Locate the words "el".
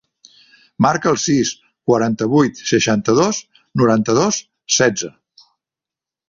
1.15-1.19